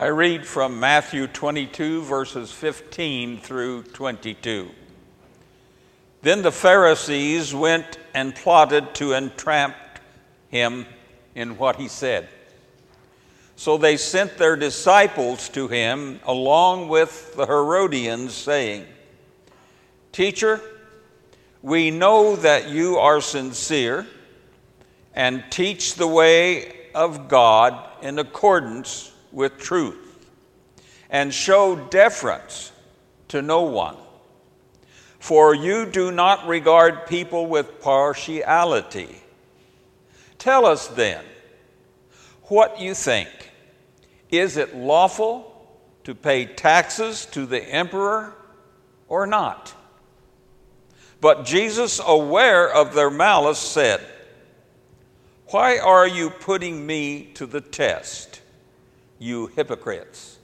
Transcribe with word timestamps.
I 0.00 0.06
read 0.10 0.46
from 0.46 0.78
Matthew 0.78 1.26
22, 1.26 2.02
verses 2.02 2.52
15 2.52 3.40
through 3.40 3.82
22. 3.82 4.70
Then 6.22 6.42
the 6.42 6.52
Pharisees 6.52 7.52
went 7.52 7.98
and 8.14 8.32
plotted 8.32 8.94
to 8.94 9.14
entrap 9.14 9.98
him 10.50 10.86
in 11.34 11.58
what 11.58 11.74
he 11.74 11.88
said. 11.88 12.28
So 13.56 13.76
they 13.76 13.96
sent 13.96 14.38
their 14.38 14.54
disciples 14.54 15.48
to 15.48 15.66
him 15.66 16.20
along 16.24 16.86
with 16.86 17.34
the 17.34 17.46
Herodians, 17.46 18.34
saying, 18.34 18.86
Teacher, 20.12 20.60
we 21.60 21.90
know 21.90 22.36
that 22.36 22.68
you 22.68 22.98
are 22.98 23.20
sincere 23.20 24.06
and 25.12 25.42
teach 25.50 25.96
the 25.96 26.06
way 26.06 26.92
of 26.94 27.26
God 27.26 27.76
in 28.00 28.20
accordance 28.20 29.12
with 29.32 29.58
truth, 29.58 30.28
and 31.10 31.32
show 31.32 31.76
deference 31.76 32.72
to 33.28 33.42
no 33.42 33.62
one. 33.62 33.96
For 35.18 35.54
you 35.54 35.86
do 35.86 36.10
not 36.10 36.46
regard 36.46 37.06
people 37.06 37.46
with 37.46 37.80
partiality. 37.80 39.20
Tell 40.38 40.64
us 40.64 40.86
then 40.88 41.24
what 42.44 42.80
you 42.80 42.94
think. 42.94 43.28
Is 44.30 44.56
it 44.56 44.76
lawful 44.76 45.54
to 46.04 46.14
pay 46.14 46.46
taxes 46.46 47.26
to 47.26 47.46
the 47.46 47.62
emperor 47.62 48.34
or 49.08 49.26
not? 49.26 49.74
But 51.20 51.44
Jesus, 51.44 52.00
aware 52.04 52.72
of 52.72 52.94
their 52.94 53.10
malice, 53.10 53.58
said, 53.58 54.00
Why 55.46 55.78
are 55.78 56.06
you 56.06 56.30
putting 56.30 56.86
me 56.86 57.30
to 57.34 57.46
the 57.46 57.60
test? 57.60 58.27
You 59.18 59.48
hypocrites. 59.48 60.38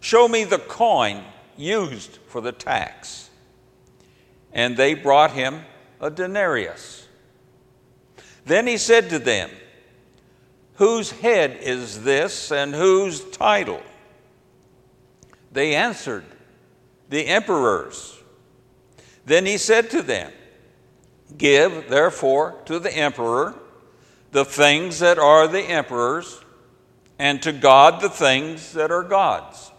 Show 0.00 0.28
me 0.28 0.44
the 0.44 0.58
coin 0.58 1.24
used 1.56 2.18
for 2.26 2.40
the 2.40 2.52
tax. 2.52 3.30
And 4.52 4.76
they 4.76 4.94
brought 4.94 5.32
him 5.32 5.62
a 6.00 6.10
denarius. 6.10 7.06
Then 8.44 8.66
he 8.66 8.78
said 8.78 9.10
to 9.10 9.18
them, 9.18 9.50
Whose 10.74 11.10
head 11.10 11.58
is 11.60 12.02
this 12.04 12.50
and 12.50 12.74
whose 12.74 13.22
title? 13.30 13.82
They 15.52 15.74
answered, 15.74 16.24
The 17.10 17.26
emperor's. 17.26 18.18
Then 19.26 19.44
he 19.44 19.58
said 19.58 19.90
to 19.90 20.02
them, 20.02 20.32
Give 21.36 21.88
therefore 21.88 22.56
to 22.64 22.78
the 22.78 22.92
emperor 22.92 23.54
the 24.32 24.44
things 24.44 25.00
that 25.00 25.18
are 25.18 25.46
the 25.46 25.62
emperor's 25.62 26.40
and 27.20 27.42
to 27.42 27.52
God 27.52 28.00
the 28.00 28.08
things 28.08 28.72
that 28.72 28.90
are 28.90 29.02
God's. 29.02 29.70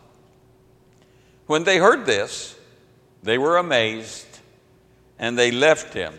When 1.48 1.64
they 1.64 1.80
heard 1.80 2.06
this, 2.06 2.56
they 3.24 3.40
were 3.40 3.58
amazed, 3.58 4.28
and 5.18 5.36
they 5.36 5.50
left 5.50 5.92
him 5.92 6.14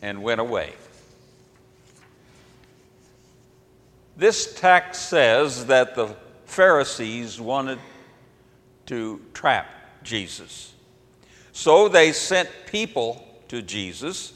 and 0.00 0.22
went 0.22 0.40
away. 0.40 0.72
This 4.16 4.54
text 4.54 5.08
says 5.08 5.66
that 5.66 5.96
the 5.96 6.14
Pharisees 6.44 7.40
wanted 7.40 7.80
to 8.86 9.20
trap 9.34 9.66
Jesus. 10.04 10.72
So 11.50 11.88
they 11.88 12.12
sent 12.12 12.48
people 12.70 13.26
to 13.48 13.62
Jesus 13.62 14.32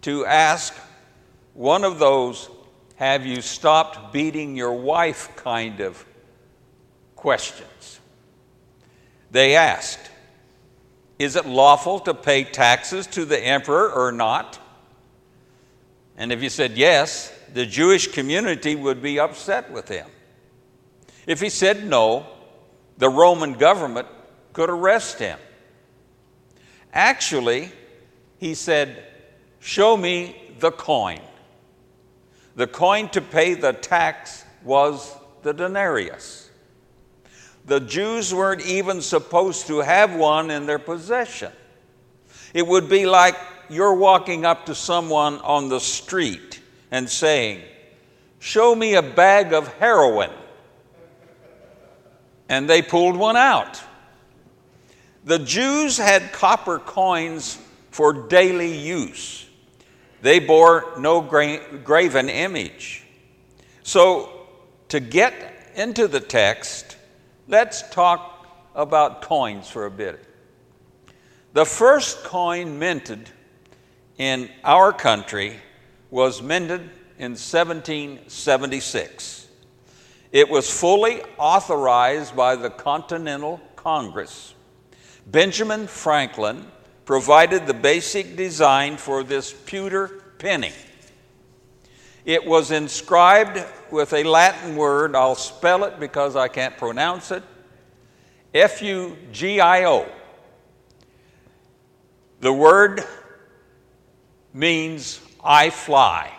to 0.00 0.26
ask 0.26 0.74
one 1.54 1.84
of 1.84 2.00
those 2.00 2.50
have 2.98 3.24
you 3.24 3.40
stopped 3.40 4.12
beating 4.12 4.56
your 4.56 4.72
wife 4.72 5.34
kind 5.36 5.80
of 5.80 6.04
questions. 7.14 8.00
They 9.30 9.54
asked, 9.54 10.10
Is 11.16 11.36
it 11.36 11.46
lawful 11.46 12.00
to 12.00 12.14
pay 12.14 12.42
taxes 12.42 13.06
to 13.08 13.24
the 13.24 13.38
emperor 13.38 13.88
or 13.92 14.10
not? 14.10 14.58
And 16.16 16.32
if 16.32 16.40
he 16.40 16.48
said 16.48 16.76
yes, 16.76 17.32
the 17.54 17.66
Jewish 17.66 18.10
community 18.10 18.74
would 18.74 19.00
be 19.00 19.20
upset 19.20 19.70
with 19.70 19.88
him. 19.88 20.08
If 21.24 21.40
he 21.40 21.50
said 21.50 21.86
no, 21.86 22.26
the 22.96 23.08
Roman 23.08 23.52
government 23.52 24.08
could 24.52 24.70
arrest 24.70 25.20
him. 25.20 25.38
Actually, 26.92 27.70
he 28.38 28.54
said, 28.54 29.04
Show 29.60 29.96
me 29.96 30.54
the 30.58 30.72
coin. 30.72 31.20
The 32.58 32.66
coin 32.66 33.08
to 33.10 33.20
pay 33.20 33.54
the 33.54 33.72
tax 33.72 34.44
was 34.64 35.14
the 35.42 35.54
denarius. 35.54 36.50
The 37.66 37.78
Jews 37.78 38.34
weren't 38.34 38.66
even 38.66 39.00
supposed 39.00 39.68
to 39.68 39.78
have 39.78 40.12
one 40.16 40.50
in 40.50 40.66
their 40.66 40.80
possession. 40.80 41.52
It 42.52 42.66
would 42.66 42.88
be 42.88 43.06
like 43.06 43.36
you're 43.70 43.94
walking 43.94 44.44
up 44.44 44.66
to 44.66 44.74
someone 44.74 45.38
on 45.42 45.68
the 45.68 45.78
street 45.78 46.60
and 46.90 47.08
saying, 47.08 47.62
Show 48.40 48.74
me 48.74 48.96
a 48.96 49.02
bag 49.02 49.52
of 49.52 49.72
heroin. 49.74 50.30
And 52.48 52.68
they 52.68 52.82
pulled 52.82 53.14
one 53.14 53.36
out. 53.36 53.80
The 55.24 55.38
Jews 55.38 55.96
had 55.96 56.32
copper 56.32 56.80
coins 56.80 57.56
for 57.92 58.26
daily 58.26 58.76
use. 58.76 59.47
They 60.20 60.38
bore 60.38 60.94
no 60.98 61.20
gra- 61.20 61.78
graven 61.78 62.28
image. 62.28 63.04
So, 63.82 64.46
to 64.88 65.00
get 65.00 65.34
into 65.76 66.08
the 66.08 66.20
text, 66.20 66.96
let's 67.46 67.88
talk 67.90 68.46
about 68.74 69.22
coins 69.22 69.68
for 69.68 69.86
a 69.86 69.90
bit. 69.90 70.24
The 71.52 71.64
first 71.64 72.24
coin 72.24 72.78
minted 72.78 73.30
in 74.18 74.50
our 74.64 74.92
country 74.92 75.56
was 76.10 76.42
minted 76.42 76.80
in 77.18 77.32
1776. 77.32 79.48
It 80.30 80.48
was 80.48 80.70
fully 80.70 81.22
authorized 81.38 82.36
by 82.36 82.54
the 82.56 82.70
Continental 82.70 83.60
Congress. 83.76 84.54
Benjamin 85.26 85.86
Franklin 85.86 86.66
provided 87.08 87.66
the 87.66 87.72
basic 87.72 88.36
design 88.36 88.98
for 88.98 89.24
this 89.24 89.50
pewter 89.50 90.08
penny. 90.36 90.74
It 92.26 92.44
was 92.44 92.70
inscribed 92.70 93.64
with 93.90 94.12
a 94.12 94.24
Latin 94.24 94.76
word, 94.76 95.16
I'll 95.16 95.34
spell 95.34 95.84
it 95.84 95.98
because 95.98 96.36
I 96.36 96.48
can't 96.48 96.76
pronounce 96.76 97.30
it 97.30 97.42
F 98.52 98.82
U 98.82 99.16
G 99.32 99.58
I 99.58 99.86
O. 99.86 100.06
The 102.40 102.52
word 102.52 103.02
means 104.52 105.18
I 105.42 105.70
fly. 105.70 106.30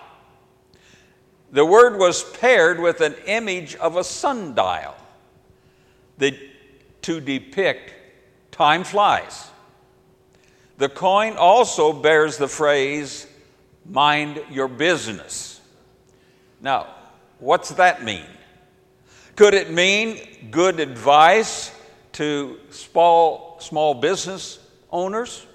The 1.51 1.65
word 1.65 1.97
was 1.97 2.23
paired 2.37 2.79
with 2.79 3.01
an 3.01 3.15
image 3.25 3.73
of 3.77 3.97
a 3.97 4.03
sundial 4.03 4.95
to 6.19 7.19
depict 7.19 7.91
time 8.51 8.83
flies. 8.83 9.49
The 10.79 10.87
coin 10.87 11.35
also 11.35 11.91
bears 11.91 12.37
the 12.37 12.47
phrase, 12.47 13.27
mind 13.85 14.41
your 14.49 14.69
business. 14.69 15.59
Now, 16.61 16.87
what's 17.39 17.71
that 17.71 18.01
mean? 18.01 18.25
Could 19.35 19.53
it 19.53 19.69
mean 19.71 20.21
good 20.51 20.79
advice 20.79 21.75
to 22.13 22.61
small, 22.69 23.57
small 23.59 23.93
business 23.93 24.57
owners? 24.89 25.45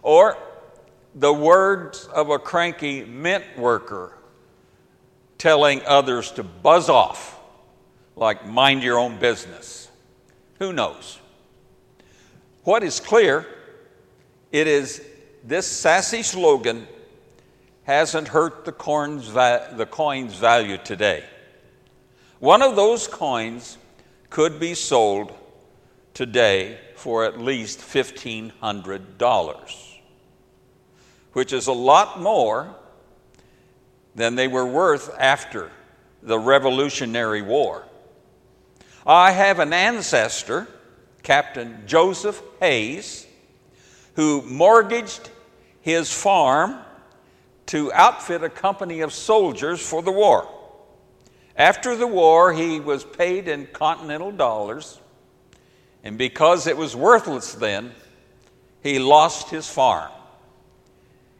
Or 0.00 0.38
the 1.14 1.32
words 1.32 2.06
of 2.06 2.30
a 2.30 2.38
cranky 2.38 3.04
mint 3.04 3.44
worker 3.58 4.16
telling 5.36 5.82
others 5.84 6.32
to 6.32 6.42
buzz 6.42 6.88
off, 6.88 7.38
like 8.16 8.46
mind 8.46 8.82
your 8.82 8.98
own 8.98 9.18
business? 9.18 9.90
Who 10.58 10.72
knows? 10.72 11.18
What 12.64 12.82
is 12.82 12.98
clear 12.98 13.46
it 14.52 14.66
is 14.66 15.02
this 15.44 15.66
sassy 15.66 16.22
slogan 16.22 16.86
hasn't 17.84 18.28
hurt 18.28 18.64
the, 18.64 18.72
coin's, 18.72 19.32
the 19.32 19.88
coin's 19.90 20.34
value 20.34 20.76
today. 20.76 21.24
One 22.38 22.62
of 22.62 22.76
those 22.76 23.08
coins 23.08 23.78
could 24.30 24.60
be 24.60 24.74
sold 24.74 25.32
today 26.12 26.78
for 26.96 27.24
at 27.24 27.40
least 27.40 27.80
$1,500, 27.80 29.98
which 31.32 31.52
is 31.52 31.66
a 31.66 31.72
lot 31.72 32.20
more 32.20 32.74
than 34.14 34.34
they 34.34 34.48
were 34.48 34.66
worth 34.66 35.14
after 35.18 35.70
the 36.22 36.38
Revolutionary 36.38 37.42
War. 37.42 37.84
I 39.06 39.30
have 39.30 39.60
an 39.60 39.72
ancestor, 39.72 40.68
Captain 41.22 41.84
Joseph 41.86 42.42
Hayes 42.60 43.27
who 44.18 44.42
mortgaged 44.42 45.30
his 45.80 46.12
farm 46.12 46.76
to 47.66 47.92
outfit 47.92 48.42
a 48.42 48.48
company 48.48 48.98
of 48.98 49.12
soldiers 49.12 49.80
for 49.80 50.02
the 50.02 50.10
war. 50.10 50.48
After 51.54 51.94
the 51.94 52.08
war, 52.08 52.52
he 52.52 52.80
was 52.80 53.04
paid 53.04 53.46
in 53.46 53.68
continental 53.68 54.32
dollars, 54.32 54.98
and 56.02 56.18
because 56.18 56.66
it 56.66 56.76
was 56.76 56.96
worthless 56.96 57.54
then, 57.54 57.92
he 58.82 58.98
lost 58.98 59.50
his 59.50 59.68
farm. 59.68 60.10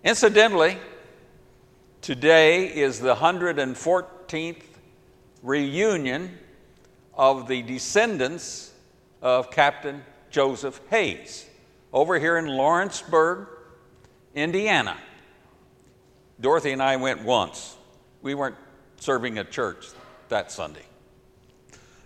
Incidentally, 0.05 0.79
today 2.01 2.67
is 2.67 3.01
the 3.01 3.17
114th 3.17 4.63
reunion 5.43 6.39
of 7.13 7.49
the 7.49 7.63
descendants 7.63 8.73
of 9.21 9.51
Captain 9.51 10.05
Joseph 10.31 10.81
Hays 10.91 11.48
over 11.93 12.19
here 12.19 12.37
in 12.37 12.47
Lawrenceburg, 12.47 13.47
Indiana. 14.35 14.97
Dorothy 16.41 16.73
and 16.73 16.83
I 16.83 16.97
went 16.97 17.23
once. 17.25 17.77
We 18.23 18.35
weren't 18.35 18.57
serving 18.97 19.39
at 19.39 19.51
church 19.51 19.89
that 20.29 20.53
Sunday. 20.53 20.85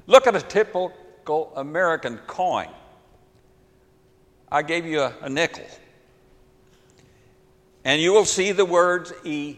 Look 0.06 0.26
at 0.26 0.36
a 0.36 0.40
typical 0.40 1.52
American 1.56 2.18
coin. 2.26 2.68
I 4.50 4.62
gave 4.62 4.84
you 4.84 5.00
a, 5.00 5.14
a 5.22 5.28
nickel. 5.28 5.66
And 7.84 8.00
you 8.00 8.12
will 8.12 8.24
see 8.24 8.52
the 8.52 8.64
words 8.64 9.12
e 9.24 9.56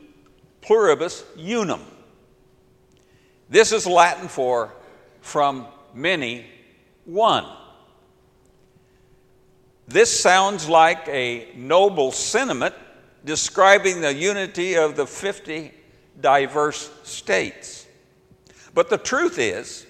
pluribus 0.60 1.24
unum. 1.36 1.82
This 3.50 3.72
is 3.72 3.86
Latin 3.86 4.28
for 4.28 4.72
from 5.20 5.66
many, 5.92 6.46
one. 7.04 7.44
This 9.94 10.20
sounds 10.20 10.68
like 10.68 11.06
a 11.06 11.52
noble 11.54 12.10
sentiment 12.10 12.74
describing 13.24 14.00
the 14.00 14.12
unity 14.12 14.74
of 14.74 14.96
the 14.96 15.06
50 15.06 15.72
diverse 16.20 16.90
states. 17.04 17.86
But 18.74 18.90
the 18.90 18.98
truth 18.98 19.38
is 19.38 19.86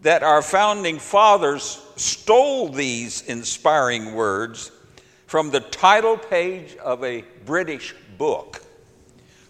that 0.00 0.22
our 0.22 0.40
founding 0.40 0.98
fathers 0.98 1.78
stole 1.96 2.70
these 2.70 3.20
inspiring 3.20 4.14
words 4.14 4.70
from 5.26 5.50
the 5.50 5.60
title 5.60 6.16
page 6.16 6.76
of 6.76 7.04
a 7.04 7.22
British 7.44 7.94
book, 8.16 8.62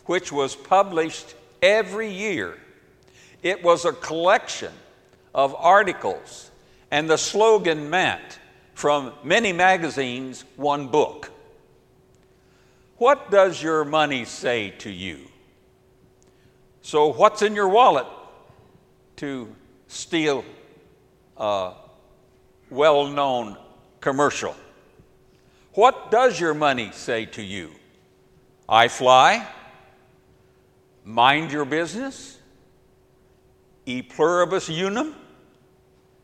which 0.07 0.33
was 0.33 0.57
published 0.57 1.37
every 1.63 2.11
year. 2.11 2.59
It 3.45 3.63
was 3.63 3.85
a 3.85 3.93
collection 3.93 4.73
of 5.33 5.55
articles, 5.55 6.51
and 6.91 7.09
the 7.09 7.17
slogan 7.17 7.89
meant 7.89 8.41
from 8.79 9.13
many 9.25 9.53
magazines, 9.53 10.45
one 10.55 10.87
book. 10.87 11.33
What 12.99 13.29
does 13.29 13.61
your 13.61 13.85
money 13.85 14.25
say 14.25 14.71
to 14.79 14.89
you? 14.89 15.19
So, 16.83 17.13
what's 17.13 17.43
in 17.43 17.57
your 17.57 17.69
wallet 17.69 18.07
to 19.17 19.53
steal 19.89 20.45
a 21.37 21.73
well 22.71 23.09
known 23.09 23.57
commercial? 24.01 24.55
What 25.73 26.13
does 26.13 26.39
your 26.39 26.55
money 26.55 26.93
say 26.93 27.27
to 27.27 27.43
you? 27.43 27.73
I 28.69 28.87
fly, 28.87 29.45
mind 31.05 31.51
your 31.51 31.65
business, 31.65 32.39
e 33.87 34.03
pluribus 34.03 34.69
unum, 34.69 35.17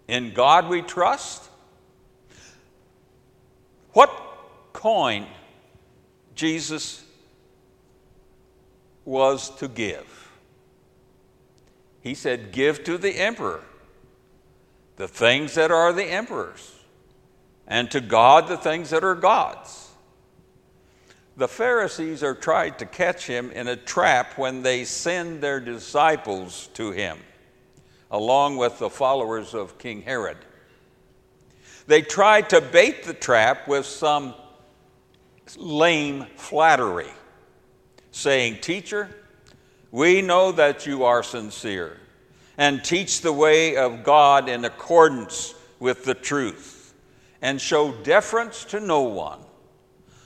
in 0.07 0.33
God 0.33 0.69
we 0.69 0.83
trust. 0.83 1.51
What 3.95 4.11
coin 4.73 5.27
Jesus 6.35 7.05
was 9.05 9.51
to 9.57 9.69
give. 9.69 10.31
He 12.03 12.15
said, 12.15 12.53
Give 12.53 12.85
to 12.85 12.99
the 12.99 13.19
emperor 13.19 13.63
the 14.97 15.09
things 15.09 15.55
that 15.55 15.71
are 15.71 15.93
the 15.93 16.05
emperor's, 16.05 16.73
and 17.67 17.91
to 17.91 18.01
God 18.01 18.47
the 18.47 18.57
things 18.57 18.91
that 18.91 19.03
are 19.03 19.15
God's. 19.15 19.91
The 21.37 21.49
Pharisees 21.49 22.23
are 22.23 22.35
trying 22.35 22.75
to 22.75 22.87
catch 22.87 23.27
him 23.27 23.51
in 23.51 23.67
a 23.67 23.75
trap 23.75 24.39
when 24.39 24.63
they 24.63 24.85
send 24.85 25.41
their 25.41 25.59
disciples 25.59 26.69
to 26.75 26.93
him, 26.93 27.19
along 28.11 28.57
with 28.57 28.79
the 28.79 28.91
followers 28.91 29.53
of 29.53 29.79
King 29.79 30.03
Herod. 30.03 30.37
They 31.87 32.03
try 32.03 32.41
to 32.43 32.61
bait 32.61 33.05
the 33.05 33.15
trap 33.15 33.69
with 33.69 33.85
some 33.85 34.35
lame 35.57 36.27
flattery, 36.37 37.11
saying, 38.11 38.61
Teacher, 38.61 39.15
we 39.91 40.23
know 40.23 40.53
that 40.53 40.87
you 40.87 41.05
are 41.05 41.23
sincere 41.23 41.99
and 42.57 42.83
teach 42.83 43.21
the 43.21 43.33
way 43.33 43.77
of 43.77 44.05
God 44.05 44.49
in 44.49 44.65
accordance 44.65 45.55
with 45.79 46.05
the 46.05 46.15
truth, 46.15 46.95
and 47.43 47.61
show 47.61 47.93
deference 47.93 48.65
to 48.67 48.81
no 48.81 49.03
one, 49.03 49.41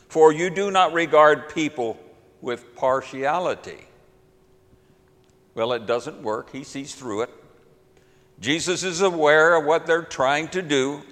for 0.08 0.32
you 0.32 0.50
do 0.50 0.70
not 0.70 0.92
regard 0.92 1.52
people 1.52 1.98
with 2.40 2.76
partiality. 2.76 3.86
Well, 5.54 5.72
it 5.72 5.86
doesn't 5.86 6.22
work. 6.22 6.52
He 6.52 6.62
sees 6.62 6.94
through 6.94 7.22
it. 7.22 7.30
Jesus 8.38 8.84
is 8.84 9.00
aware 9.00 9.56
of 9.56 9.64
what 9.64 9.86
they're 9.86 10.02
trying 10.02 10.46
to 10.48 10.62
do 10.62 11.02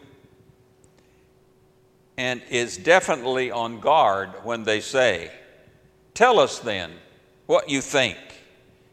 and 2.16 2.42
is 2.50 2.76
definitely 2.76 3.50
on 3.50 3.80
guard 3.80 4.30
when 4.42 4.64
they 4.64 4.80
say, 4.80 5.30
Tell 6.14 6.38
us 6.38 6.58
then 6.58 6.92
what 7.46 7.68
you 7.68 7.80
think. 7.80 8.16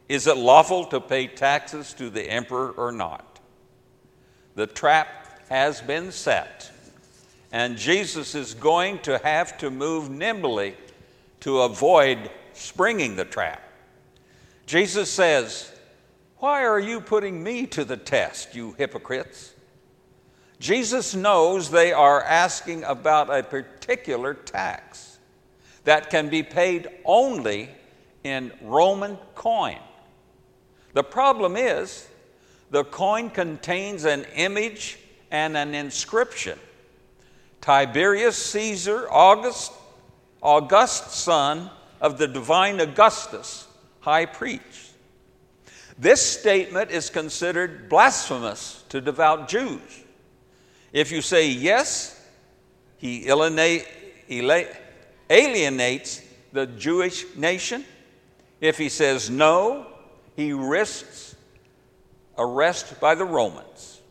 Is 0.10 0.28
it 0.28 0.38
lawful 0.38 0.86
to 0.86 1.00
pay 1.00 1.28
taxes 1.28 1.94
to 1.94 2.10
the 2.10 2.30
emperor 2.30 2.72
or 2.72 2.92
not? 2.92 3.40
The 4.56 4.68
trap 4.68 5.48
has 5.50 5.82
been 5.82 6.12
set, 6.12 6.72
and 7.52 7.78
Jesus 7.78 8.36
is 8.36 8.54
going 8.54 9.00
to 9.00 9.18
have 9.20 9.58
to 9.60 9.72
move 9.72 10.10
nimbly 10.10 10.76
to 11.40 11.62
avoid 11.62 12.30
springing 12.54 13.16
the 13.16 13.26
trap. 13.26 13.62
Jesus 14.66 15.10
says, 15.10 15.72
Why 16.38 16.66
are 16.66 16.80
you 16.80 17.02
putting 17.02 17.42
me 17.42 17.66
to 17.68 17.86
the 17.86 17.98
test, 17.98 18.54
you 18.56 18.74
hypocrites? 18.78 19.54
Jesus 20.64 21.14
knows 21.14 21.70
they 21.70 21.92
are 21.92 22.24
asking 22.24 22.86
about 22.86 23.30
a 23.30 23.44
particular 23.44 24.34
tax 24.34 25.18
that 25.84 26.10
can 26.10 26.30
be 26.30 26.42
paid 26.42 26.88
only 27.04 27.68
in 28.24 28.50
Roman 28.62 29.18
coin. 29.36 29.78
The 30.94 31.04
problem 31.04 31.58
is, 31.58 32.08
the 32.72 32.86
coin 32.86 33.30
contains 33.30 34.06
an 34.06 34.26
image 34.36 35.00
and 35.32 35.58
an 35.58 35.76
inscription. 35.76 36.58
Tiberius 37.60 38.38
Caesar, 38.38 39.10
August, 39.12 39.74
august 40.42 41.12
son 41.12 41.72
of 42.00 42.18
the 42.18 42.28
divine 42.30 42.80
Augustus, 42.80 43.68
high 44.00 44.28
priest. 44.28 44.94
This 46.00 46.22
statement 46.22 46.90
is 46.90 47.10
considered 47.10 47.90
blasphemous 47.90 48.86
to 48.88 49.02
devout 49.02 49.50
Jews. 49.50 50.03
If 50.94 51.12
you 51.12 51.22
say 51.22 51.50
yes, 51.50 52.24
he 52.98 53.28
alienates 53.28 53.82
the 56.54 56.68
Jewish 56.68 57.36
nation. 57.36 57.84
If 58.62 58.78
he 58.78 58.90
says 58.90 59.30
no, 59.30 59.88
he 60.36 60.54
risks 60.54 61.36
arrest 62.38 63.00
by 63.02 63.16
the 63.16 63.26
Romans. 63.26 64.02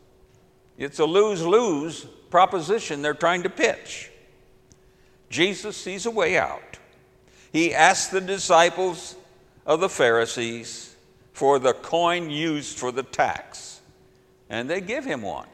It's 0.77 0.99
a 0.99 1.05
lose 1.05 1.41
lose 1.41 2.05
proposition 2.29 3.01
they're 3.01 3.13
trying 3.13 3.43
to 3.43 3.49
pitch. 3.49 4.11
Jesus 5.29 5.77
sees 5.77 6.05
a 6.05 6.11
way 6.11 6.37
out. 6.37 6.77
He 7.53 7.73
asks 7.73 8.11
the 8.11 8.21
disciples 8.21 9.15
of 9.65 9.79
the 9.79 9.89
Pharisees 9.89 10.95
for 11.31 11.59
the 11.59 11.73
coin 11.73 12.29
used 12.29 12.77
for 12.77 12.91
the 12.91 13.03
tax, 13.03 13.79
and 14.49 14.69
they 14.69 14.81
give 14.81 15.05
him 15.05 15.21
one 15.21 15.47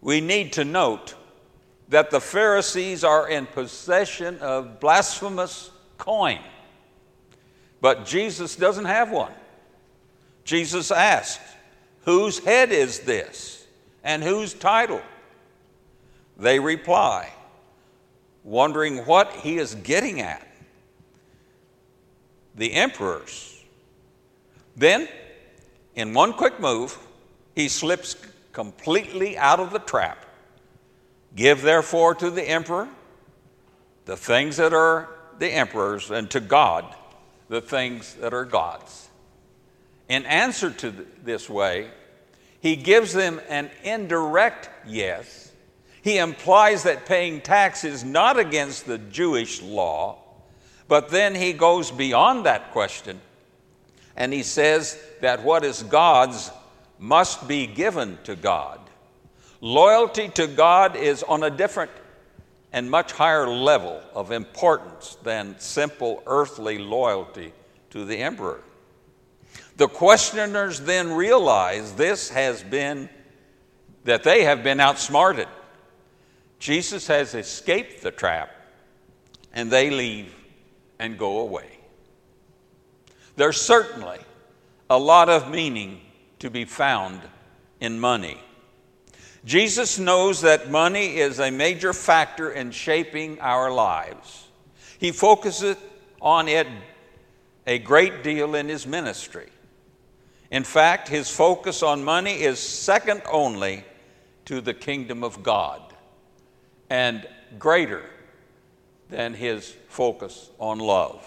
we 0.00 0.20
need 0.20 0.52
to 0.54 0.64
note 0.64 1.14
that 1.88 2.10
the 2.10 2.20
Pharisees 2.20 3.02
are 3.02 3.28
in 3.28 3.46
possession 3.46 4.38
of 4.38 4.80
blasphemous 4.80 5.70
coin. 5.96 6.38
But 7.80 8.04
Jesus 8.04 8.56
doesn't 8.56 8.84
have 8.84 9.10
one. 9.10 9.32
Jesus 10.44 10.90
asked, 10.90 11.40
Whose 12.04 12.38
head 12.38 12.72
is 12.72 13.00
this? 13.00 13.66
And 14.04 14.22
whose 14.22 14.54
title? 14.54 15.02
They 16.38 16.60
reply, 16.60 17.30
wondering 18.44 18.98
what 18.98 19.32
he 19.32 19.58
is 19.58 19.74
getting 19.74 20.20
at. 20.20 20.46
The 22.54 22.72
emperor's. 22.72 23.62
Then, 24.76 25.08
in 25.96 26.14
one 26.14 26.32
quick 26.32 26.60
move, 26.60 26.96
he 27.54 27.68
slips 27.68 28.16
completely 28.52 29.36
out 29.36 29.60
of 29.60 29.70
the 29.70 29.78
trap. 29.78 30.24
Give 31.34 31.62
therefore 31.62 32.14
to 32.16 32.30
the 32.30 32.48
emperor 32.48 32.88
the 34.06 34.16
things 34.16 34.56
that 34.56 34.72
are 34.72 35.06
the 35.38 35.48
emperor's, 35.48 36.10
and 36.10 36.30
to 36.30 36.40
God 36.40 36.94
the 37.48 37.60
things 37.60 38.14
that 38.14 38.32
are 38.32 38.44
God's. 38.44 39.08
in 40.08 40.24
answer 40.24 40.70
to 40.70 41.06
this 41.22 41.48
way, 41.48 41.90
he 42.60 42.74
gives 42.74 43.12
them 43.12 43.40
an 43.48 43.70
indirect 43.84 44.70
yes. 44.86 45.52
He 46.02 46.16
implies 46.16 46.84
that 46.84 47.04
paying 47.04 47.42
tax 47.42 47.84
is 47.84 48.02
not 48.02 48.38
against 48.38 48.86
the 48.86 48.98
Jewish 48.98 49.60
law, 49.60 50.18
but 50.88 51.10
then 51.10 51.34
he 51.34 51.52
goes 51.52 51.90
beyond 51.90 52.46
that 52.46 52.72
question 52.72 53.20
and 54.18 54.32
he 54.32 54.42
says 54.42 54.98
that 55.20 55.44
what 55.44 55.64
is 55.64 55.84
God's 55.84 56.50
must 56.98 57.46
be 57.46 57.66
given 57.66 58.18
to 58.24 58.36
God. 58.36 58.80
Loyalty 59.60 60.28
to 60.30 60.46
God 60.46 60.96
is 60.96 61.22
on 61.22 61.42
a 61.42 61.50
different 61.50 61.90
and 62.72 62.90
much 62.90 63.12
higher 63.12 63.48
level 63.48 64.00
of 64.14 64.30
importance 64.30 65.16
than 65.22 65.58
simple 65.58 66.22
earthly 66.26 66.78
loyalty 66.78 67.52
to 67.90 68.04
the 68.04 68.18
emperor. 68.18 68.60
The 69.76 69.88
questioners 69.88 70.80
then 70.80 71.12
realize 71.12 71.94
this 71.94 72.30
has 72.30 72.62
been, 72.62 73.08
that 74.04 74.24
they 74.24 74.44
have 74.44 74.62
been 74.62 74.80
outsmarted. 74.80 75.48
Jesus 76.58 77.06
has 77.06 77.34
escaped 77.34 78.02
the 78.02 78.10
trap, 78.10 78.50
and 79.52 79.70
they 79.70 79.90
leave 79.90 80.34
and 80.98 81.16
go 81.16 81.38
away. 81.38 81.78
There's 83.36 83.60
certainly 83.60 84.18
a 84.90 84.98
lot 84.98 85.28
of 85.28 85.50
meaning 85.50 86.00
to 86.38 86.50
be 86.50 86.64
found 86.64 87.20
in 87.80 87.98
money. 87.98 88.38
Jesus 89.44 89.98
knows 89.98 90.40
that 90.42 90.70
money 90.70 91.16
is 91.16 91.38
a 91.38 91.50
major 91.50 91.92
factor 91.92 92.50
in 92.50 92.70
shaping 92.70 93.40
our 93.40 93.70
lives. 93.70 94.48
He 94.98 95.12
focuses 95.12 95.76
on 96.20 96.48
it 96.48 96.66
a 97.66 97.78
great 97.78 98.22
deal 98.22 98.54
in 98.54 98.68
his 98.68 98.86
ministry. 98.86 99.48
In 100.50 100.64
fact, 100.64 101.08
his 101.08 101.30
focus 101.30 101.82
on 101.82 102.02
money 102.02 102.42
is 102.42 102.58
second 102.58 103.22
only 103.30 103.84
to 104.46 104.60
the 104.60 104.74
kingdom 104.74 105.22
of 105.22 105.42
God 105.42 105.82
and 106.88 107.26
greater 107.58 108.02
than 109.10 109.34
his 109.34 109.74
focus 109.88 110.50
on 110.58 110.78
love. 110.78 111.24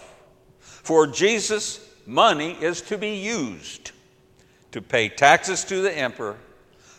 For 0.58 1.06
Jesus, 1.06 1.88
money 2.06 2.52
is 2.60 2.82
to 2.82 2.98
be 2.98 3.16
used 3.16 3.92
to 4.72 4.82
pay 4.82 5.08
taxes 5.08 5.64
to 5.64 5.80
the 5.80 5.96
emperor, 5.96 6.36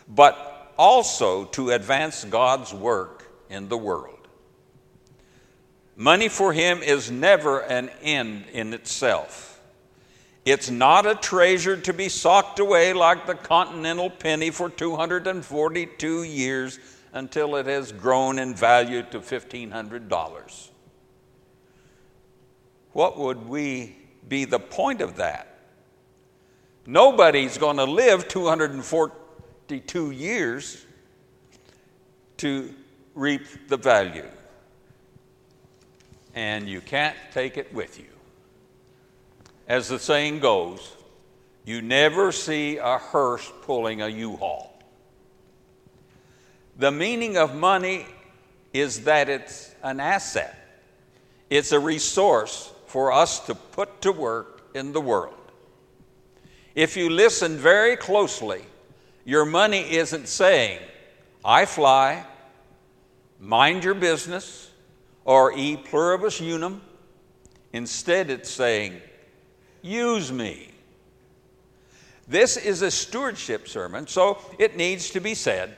but 0.08 0.72
also 0.78 1.44
to 1.44 1.70
advance 1.70 2.24
God's 2.24 2.72
work 2.72 3.30
in 3.50 3.68
the 3.68 3.76
world. 3.76 4.28
Money 5.96 6.28
for 6.28 6.52
him 6.52 6.82
is 6.82 7.10
never 7.10 7.60
an 7.60 7.88
end 8.02 8.46
in 8.52 8.72
itself. 8.72 9.60
It's 10.44 10.68
not 10.68 11.06
a 11.06 11.14
treasure 11.14 11.76
to 11.76 11.92
be 11.92 12.08
socked 12.08 12.58
away 12.58 12.92
like 12.92 13.26
the 13.26 13.34
continental 13.34 14.10
penny 14.10 14.50
for 14.50 14.68
242 14.68 16.22
years 16.24 16.78
until 17.12 17.56
it 17.56 17.66
has 17.66 17.92
grown 17.92 18.38
in 18.38 18.54
value 18.54 19.02
to 19.04 19.20
$1,500. 19.20 20.68
What 22.92 23.18
would 23.18 23.48
we 23.48 23.96
be 24.28 24.44
the 24.44 24.58
point 24.58 25.00
of 25.00 25.16
that? 25.16 25.53
Nobody's 26.86 27.56
going 27.58 27.78
to 27.78 27.84
live 27.84 28.28
242 28.28 30.10
years 30.10 30.84
to 32.38 32.74
reap 33.14 33.68
the 33.68 33.76
value. 33.76 34.26
And 36.34 36.68
you 36.68 36.80
can't 36.80 37.16
take 37.32 37.56
it 37.56 37.72
with 37.72 37.98
you. 37.98 38.06
As 39.66 39.88
the 39.88 39.98
saying 39.98 40.40
goes, 40.40 40.94
you 41.64 41.80
never 41.80 42.32
see 42.32 42.76
a 42.76 42.98
hearse 42.98 43.50
pulling 43.62 44.02
a 44.02 44.08
U 44.08 44.36
haul. 44.36 44.78
The 46.76 46.90
meaning 46.90 47.38
of 47.38 47.54
money 47.54 48.04
is 48.72 49.04
that 49.04 49.28
it's 49.28 49.74
an 49.82 50.00
asset, 50.00 50.54
it's 51.48 51.72
a 51.72 51.78
resource 51.78 52.72
for 52.86 53.12
us 53.12 53.40
to 53.46 53.54
put 53.54 54.02
to 54.02 54.12
work 54.12 54.68
in 54.74 54.92
the 54.92 55.00
world. 55.00 55.43
If 56.74 56.96
you 56.96 57.08
listen 57.08 57.56
very 57.56 57.96
closely, 57.96 58.62
your 59.24 59.44
money 59.44 59.92
isn't 59.92 60.26
saying, 60.28 60.80
I 61.44 61.66
fly, 61.66 62.24
mind 63.38 63.84
your 63.84 63.94
business, 63.94 64.70
or 65.24 65.52
e 65.56 65.76
pluribus 65.76 66.40
unum. 66.40 66.82
Instead, 67.72 68.30
it's 68.30 68.50
saying, 68.50 69.00
use 69.82 70.32
me. 70.32 70.70
This 72.26 72.56
is 72.56 72.82
a 72.82 72.90
stewardship 72.90 73.68
sermon, 73.68 74.06
so 74.06 74.38
it 74.58 74.76
needs 74.76 75.10
to 75.10 75.20
be 75.20 75.34
said 75.34 75.76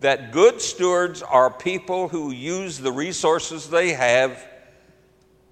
that 0.00 0.30
good 0.30 0.60
stewards 0.60 1.22
are 1.22 1.50
people 1.50 2.08
who 2.08 2.30
use 2.30 2.78
the 2.78 2.92
resources 2.92 3.68
they 3.68 3.92
have 3.92 4.46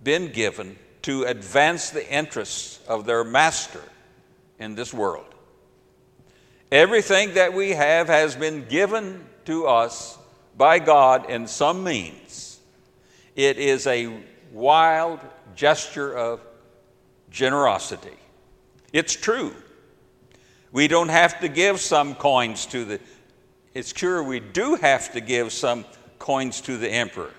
been 0.04 0.30
given 0.30 0.78
to 1.02 1.24
advance 1.24 1.90
the 1.90 2.08
interests 2.12 2.80
of 2.86 3.06
their 3.06 3.24
master 3.24 3.82
in 4.58 4.74
this 4.74 4.92
world. 4.92 5.26
Everything 6.72 7.34
that 7.34 7.52
we 7.52 7.70
have 7.70 8.08
has 8.08 8.34
been 8.34 8.66
given 8.68 9.24
to 9.44 9.66
us 9.66 10.18
by 10.56 10.78
God 10.78 11.30
in 11.30 11.46
some 11.46 11.84
means. 11.84 12.58
It 13.36 13.58
is 13.58 13.86
a 13.86 14.24
wild 14.52 15.20
gesture 15.54 16.16
of 16.16 16.40
generosity. 17.30 18.16
It's 18.92 19.14
true. 19.14 19.54
We 20.72 20.88
don't 20.88 21.08
have 21.08 21.40
to 21.40 21.48
give 21.48 21.80
some 21.80 22.14
coins 22.14 22.66
to 22.66 22.84
the, 22.84 23.00
it's 23.74 23.92
true, 23.92 24.22
we 24.24 24.40
do 24.40 24.74
have 24.76 25.12
to 25.12 25.20
give 25.20 25.52
some 25.52 25.84
coins 26.18 26.60
to 26.62 26.76
the 26.76 26.90
emperor. 26.90 27.32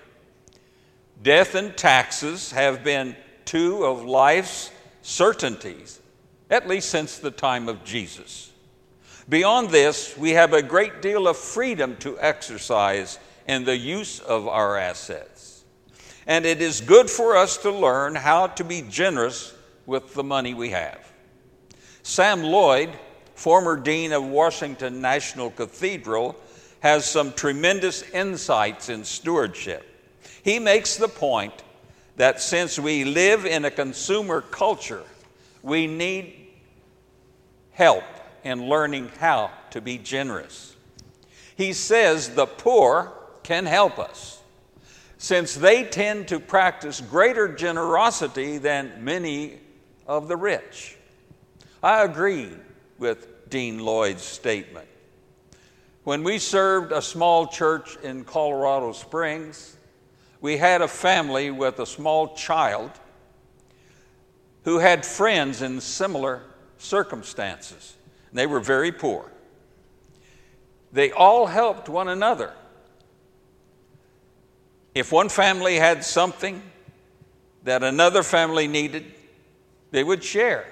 Death 1.22 1.54
and 1.54 1.76
taxes 1.76 2.52
have 2.52 2.84
been 2.84 3.16
two 3.44 3.84
of 3.84 4.04
life's 4.04 4.70
certainties 5.02 6.00
at 6.50 6.68
least 6.68 6.90
since 6.90 7.18
the 7.18 7.30
time 7.30 7.68
of 7.68 7.84
Jesus. 7.84 8.52
Beyond 9.28 9.70
this, 9.70 10.16
we 10.16 10.30
have 10.30 10.52
a 10.54 10.62
great 10.62 11.02
deal 11.02 11.28
of 11.28 11.36
freedom 11.36 11.96
to 11.98 12.18
exercise 12.18 13.18
in 13.46 13.64
the 13.64 13.76
use 13.76 14.20
of 14.20 14.48
our 14.48 14.76
assets. 14.76 15.64
And 16.26 16.46
it 16.46 16.62
is 16.62 16.80
good 16.80 17.10
for 17.10 17.36
us 17.36 17.56
to 17.58 17.70
learn 17.70 18.14
how 18.14 18.48
to 18.48 18.64
be 18.64 18.82
generous 18.82 19.54
with 19.86 20.14
the 20.14 20.24
money 20.24 20.54
we 20.54 20.70
have. 20.70 20.98
Sam 22.02 22.42
Lloyd, 22.42 22.90
former 23.34 23.76
dean 23.76 24.12
of 24.12 24.24
Washington 24.24 25.00
National 25.00 25.50
Cathedral, 25.50 26.36
has 26.80 27.04
some 27.04 27.32
tremendous 27.32 28.02
insights 28.10 28.88
in 28.88 29.04
stewardship. 29.04 29.84
He 30.42 30.58
makes 30.58 30.96
the 30.96 31.08
point 31.08 31.54
that 32.16 32.40
since 32.40 32.78
we 32.78 33.04
live 33.04 33.44
in 33.44 33.64
a 33.64 33.70
consumer 33.70 34.40
culture, 34.40 35.02
we 35.62 35.86
need 35.86 36.34
help 37.72 38.04
in 38.44 38.68
learning 38.68 39.10
how 39.18 39.50
to 39.70 39.80
be 39.80 39.98
generous. 39.98 40.74
He 41.56 41.72
says 41.72 42.30
the 42.30 42.46
poor 42.46 43.12
can 43.42 43.66
help 43.66 43.98
us 43.98 44.40
since 45.18 45.54
they 45.54 45.84
tend 45.84 46.28
to 46.28 46.38
practice 46.38 47.00
greater 47.00 47.48
generosity 47.48 48.58
than 48.58 49.04
many 49.04 49.58
of 50.06 50.28
the 50.28 50.36
rich. 50.36 50.96
I 51.82 52.04
agree 52.04 52.50
with 52.98 53.50
Dean 53.50 53.80
Lloyd's 53.80 54.22
statement. 54.22 54.86
When 56.04 56.22
we 56.22 56.38
served 56.38 56.92
a 56.92 57.02
small 57.02 57.46
church 57.48 57.96
in 58.02 58.24
Colorado 58.24 58.92
Springs, 58.92 59.76
we 60.40 60.56
had 60.56 60.80
a 60.80 60.88
family 60.88 61.50
with 61.50 61.80
a 61.80 61.86
small 61.86 62.34
child 62.34 62.92
who 64.68 64.76
had 64.76 65.06
friends 65.06 65.62
in 65.62 65.80
similar 65.80 66.42
circumstances. 66.76 67.96
They 68.34 68.46
were 68.46 68.60
very 68.60 68.92
poor. 68.92 69.32
They 70.92 71.10
all 71.10 71.46
helped 71.46 71.88
one 71.88 72.08
another. 72.08 72.52
If 74.94 75.10
one 75.10 75.30
family 75.30 75.76
had 75.76 76.04
something 76.04 76.62
that 77.64 77.82
another 77.82 78.22
family 78.22 78.68
needed, 78.68 79.06
they 79.90 80.04
would 80.04 80.22
share. 80.22 80.66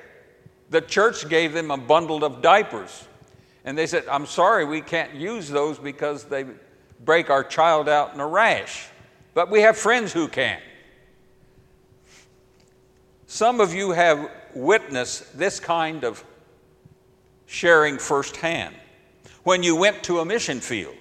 The 0.68 0.82
church 0.82 1.26
gave 1.30 1.54
them 1.54 1.70
a 1.70 1.78
bundle 1.78 2.22
of 2.22 2.42
diapers. 2.42 3.08
And 3.64 3.78
they 3.78 3.86
said, 3.86 4.04
I'm 4.10 4.26
sorry, 4.26 4.66
we 4.66 4.82
can't 4.82 5.14
use 5.14 5.48
those 5.48 5.78
because 5.78 6.24
they 6.24 6.44
break 7.02 7.30
our 7.30 7.42
child 7.42 7.88
out 7.88 8.12
in 8.12 8.20
a 8.20 8.26
rash. 8.26 8.88
But 9.32 9.50
we 9.50 9.62
have 9.62 9.78
friends 9.78 10.12
who 10.12 10.28
can. 10.28 10.60
Some 13.26 13.60
of 13.60 13.74
you 13.74 13.90
have 13.90 14.30
witnessed 14.54 15.36
this 15.36 15.60
kind 15.60 16.04
of 16.04 16.24
sharing 17.46 17.98
firsthand. 17.98 18.74
When 19.42 19.62
you 19.62 19.76
went 19.76 20.02
to 20.04 20.20
a 20.20 20.24
mission 20.24 20.60
field 20.60 20.96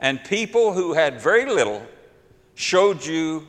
and 0.00 0.22
people 0.24 0.72
who 0.72 0.94
had 0.94 1.20
very 1.20 1.46
little 1.46 1.86
showed 2.54 3.04
you 3.04 3.46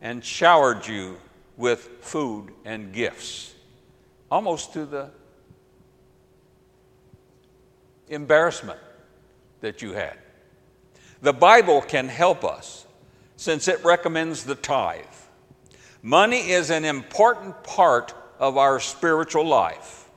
and 0.00 0.24
showered 0.24 0.86
you 0.86 1.18
with 1.56 1.88
food 2.00 2.52
and 2.64 2.92
gifts. 2.92 3.54
almost 4.30 4.72
to 4.72 4.84
the 4.84 5.08
embarrassment 8.08 8.80
that 9.60 9.80
you 9.80 9.92
had. 9.92 10.18
The 11.22 11.32
Bible 11.32 11.80
can 11.80 12.08
help 12.08 12.44
us 12.44 12.84
since 13.36 13.68
it 13.68 13.84
recommends 13.84 14.42
the 14.44 14.56
tithe. 14.56 15.04
Money 16.06 16.50
is 16.50 16.68
an 16.68 16.84
important 16.84 17.64
part 17.64 18.12
of 18.38 18.58
our 18.58 18.78
spiritual 18.78 19.46
life, 19.46 20.10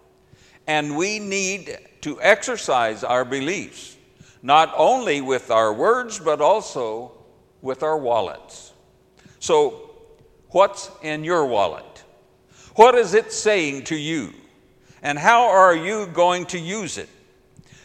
and 0.67 0.97
we 0.97 1.17
need 1.17 1.77
to 2.01 2.21
exercise 2.21 3.05
our 3.05 3.23
beliefs, 3.23 3.95
not 4.43 4.73
only 4.75 5.21
with 5.21 5.49
our 5.49 5.73
words, 5.73 6.19
but 6.19 6.41
also 6.41 7.13
with 7.61 7.83
our 7.83 7.97
wallets. 7.97 8.73
So, 9.39 9.91
what's 10.49 10.91
in 11.03 11.23
your 11.23 11.45
wallet? 11.45 12.03
What 12.75 12.93
is 12.95 13.13
it 13.13 13.31
saying 13.31 13.85
to 13.85 13.95
you? 13.95 14.33
And 15.01 15.17
how 15.17 15.47
are 15.47 15.73
you 15.73 16.07
going 16.07 16.47
to 16.47 16.59
use 16.59 16.97
it? 16.97 17.07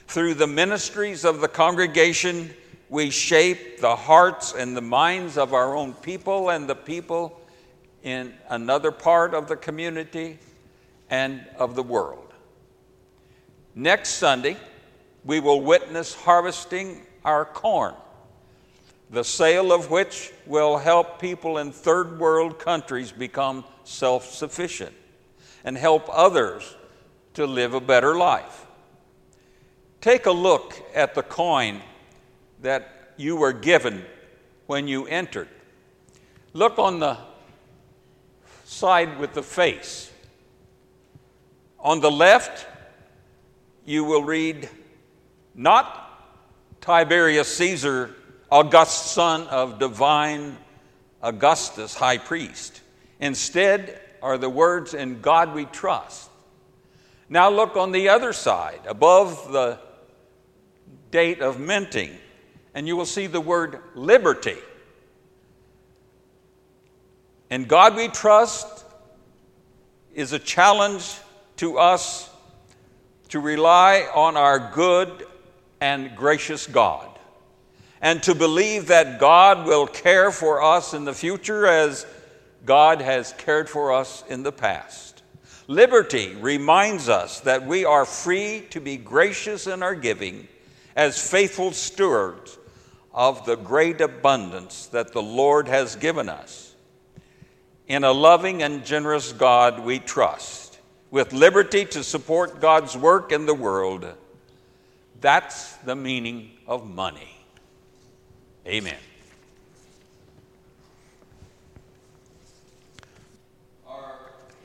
Through 0.09 0.35
the 0.35 0.49
ministries 0.49 1.25
of 1.25 1.41
the 1.41 1.47
congregation, 1.47 2.51
we 2.89 3.11
shape 3.11 3.79
the 3.79 3.95
hearts 3.95 4.55
and 4.55 4.77
the 4.77 4.83
minds 4.83 5.39
of 5.39 5.55
our 5.55 5.77
own 5.77 5.93
people 5.93 6.51
and 6.51 6.69
the 6.69 6.75
people 6.75 7.39
in 8.03 8.35
another 8.49 8.91
part 8.91 9.35
of 9.35 9.49
the 9.49 9.57
community 9.57 10.39
and 11.11 11.45
of 11.57 11.75
the 11.75 11.83
world. 11.83 12.33
Next 13.75 14.11
Sunday, 14.11 14.57
we 15.25 15.41
will 15.41 15.61
witness 15.61 16.15
harvesting 16.15 17.03
our 17.25 17.45
corn, 17.45 17.95
the 19.11 19.23
sale 19.23 19.73
of 19.73 19.91
which 19.91 20.33
will 20.47 20.79
help 20.79 21.21
people 21.21 21.59
in 21.59 21.71
third 21.71 22.19
world 22.19 22.59
countries 22.59 23.13
become 23.13 23.65
self 23.85 24.33
sufficient 24.33 24.95
and 25.65 25.77
help 25.77 26.05
others 26.11 26.77
to 27.35 27.47
live 27.47 27.75
a 27.75 27.81
better 27.81 28.17
life. 28.17 28.67
Take 30.01 30.27
a 30.27 30.33
look 30.33 30.75
at 30.95 31.15
the 31.15 31.23
coin 31.23 31.81
that 32.63 33.13
you 33.17 33.37
were 33.37 33.53
given 33.53 34.05
when 34.67 34.89
you 34.89 35.07
entered. 35.07 35.49
Look 36.53 36.79
on 36.79 36.99
the 36.99 37.17
side 38.73 39.19
with 39.19 39.35
the 39.35 39.43
face. 39.43 40.11
On 41.79 42.01
the 42.01 42.11
left, 42.11 42.67
you 43.85 44.05
will 44.05 44.23
read, 44.23 44.69
Not 45.55 46.09
Tiberius 46.81 47.55
Caesar, 47.57 48.15
august 48.51 49.13
son 49.13 49.47
of 49.49 49.79
divine 49.79 50.57
Augustus, 51.23 51.95
high 51.95 52.19
priest. 52.19 52.81
Instead, 53.21 54.01
are 54.23 54.39
the 54.39 54.51
words, 54.51 54.95
In 54.95 55.21
God 55.21 55.55
we 55.55 55.65
trust. 55.67 56.31
Now 57.29 57.51
look 57.51 57.77
on 57.77 57.93
the 57.93 58.09
other 58.09 58.33
side, 58.33 58.81
above 58.87 59.53
the 59.53 59.79
date 61.11 61.41
of 61.41 61.61
minting, 61.61 62.17
and 62.75 62.87
you 62.87 62.97
will 62.97 63.07
see 63.07 63.27
the 63.27 63.41
word 63.41 63.81
liberty. 63.95 64.59
In 67.53 67.65
God 67.67 67.97
we 67.97 68.09
trust 68.09 68.87
is 70.15 70.33
a 70.33 70.39
challenge 70.39 71.19
to 71.57 71.77
us 71.77 72.31
to 73.29 73.41
rely 73.41 74.09
on 74.15 74.39
our 74.39 74.71
good 74.73 75.27
and 75.79 76.17
gracious 76.17 76.67
God 76.67 77.11
and 78.01 78.23
to 78.23 78.35
believe 78.35 78.87
that 78.87 79.21
God 79.21 79.67
will 79.67 79.87
care 79.87 80.31
for 80.31 80.63
us 80.63 80.95
in 80.95 81.05
the 81.05 81.13
future 81.13 81.67
as 81.67 82.07
God 82.65 83.03
has 83.03 83.35
cared 83.37 83.69
for 83.69 83.93
us 83.93 84.25
in 84.31 84.45
the 84.45 84.51
past. 84.51 85.23
Liberty 85.69 86.35
reminds 86.37 87.11
us 87.11 87.41
that 87.41 87.67
we 87.67 87.85
are 87.85 88.07
free 88.07 88.65
to 88.71 88.81
be 88.81 88.97
gracious 88.97 89.67
in 89.67 89.83
our 89.83 89.95
giving 89.95 90.49
as 90.97 91.21
faithful 91.21 91.73
stewards 91.73 92.57
of 93.13 93.45
the 93.45 93.57
great 93.57 94.01
abundance 94.01 94.87
that 94.87 95.13
the 95.13 95.21
Lord 95.21 95.69
has 95.69 95.97
given 95.97 96.31
us. 96.31 96.72
In 97.89 98.05
a 98.05 98.13
loving 98.13 98.63
and 98.63 98.85
generous 98.85 99.33
God 99.33 99.81
we 99.81 99.99
trust, 99.99 100.79
with 101.11 101.33
liberty 101.33 101.85
to 101.87 102.03
support 102.03 102.61
God's 102.61 102.97
work 102.97 103.33
in 103.33 103.47
the 103.47 103.55
world. 103.55 104.07
That's 105.21 105.75
the 105.79 105.95
meaning 105.95 106.53
of 106.67 106.89
money. 106.89 107.37
Amen. 108.67 108.97